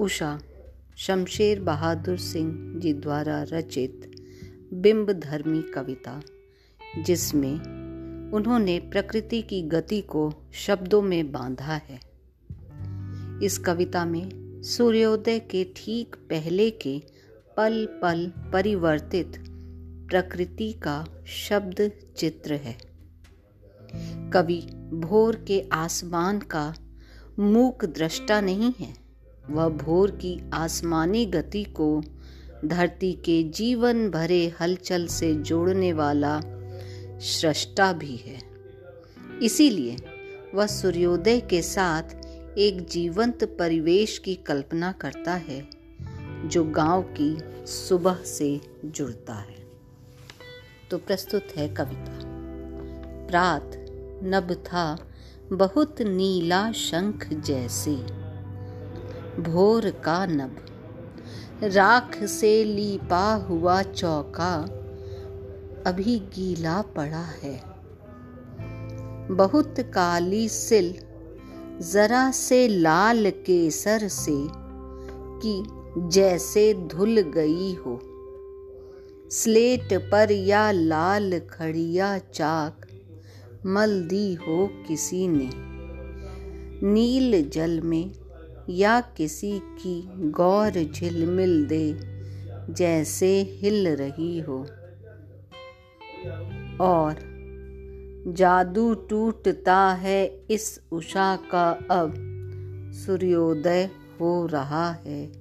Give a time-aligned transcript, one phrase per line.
[0.00, 0.40] उषा,
[0.96, 4.10] शमशेर बहादुर सिंह जी द्वारा रचित
[4.74, 6.22] बिंब धर्मी कविता,
[6.98, 7.54] जिसमें
[8.32, 12.00] उन्होंने प्रकृति की गति को शब्दों में बांधा है।
[13.42, 17.02] इस कविता में सूर्योदय के ठीक पहले के
[17.56, 19.32] पल पल परिवर्तित
[20.10, 22.78] प्रकृति का शब्द चित्र है।
[24.30, 24.60] कवि
[24.92, 26.74] भोर के आसमान का
[27.38, 29.05] मूक दृष्टा नहीं है।
[29.50, 32.02] वह भोर की आसमानी गति को
[32.64, 36.40] धरती के जीवन भरे हलचल से जोड़ने वाला
[37.18, 38.42] सृष्टा भी है।
[39.42, 39.96] इसीलिए
[40.54, 42.02] वह सूर्योदय के साथ
[42.58, 45.68] एक जीवंत परिवेश की कल्पना करता है,
[46.44, 49.66] जो गाँव की सुबह से जुड़ता है।
[50.90, 52.18] तो प्रस्तुत है कविता।
[53.26, 53.72] प्रात
[54.24, 55.10] नभ था
[55.52, 58.25] बहुत नीला शंख जैसे।
[59.40, 60.56] भोर का नभ।
[61.64, 64.56] राख से लीपा हुआ चौका,
[65.86, 67.62] अभी गीला पड़ा है।
[69.30, 70.94] बहुत काली सिल,
[71.92, 74.48] जरा से लाल केसर से,
[75.42, 75.62] कि
[75.98, 78.00] जैसे धुल गई हो।
[79.30, 82.86] स्लेट पर या लाल खड़िया चाक
[83.66, 85.50] मल दी हो किसी ने।
[86.86, 88.10] नील जल में
[88.70, 92.16] या किसी की गौर झिलमिल दे,
[92.72, 94.58] जैसे हिल रही हो।
[96.80, 97.36] और
[98.28, 102.14] जादू टूटता है इस उषा का अब,
[102.94, 105.32] सूर्योदय हो रहा है,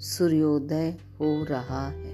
[0.00, 2.07] सूर्योदय हो रहा है।